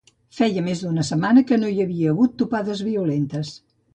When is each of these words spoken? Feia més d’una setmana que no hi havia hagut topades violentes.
Feia 0.35 0.61
més 0.67 0.79
d’una 0.85 1.03
setmana 1.09 1.43
que 1.51 1.59
no 1.63 1.69
hi 1.75 1.85
havia 1.85 2.15
hagut 2.15 2.35
topades 2.41 2.83
violentes. 2.89 3.55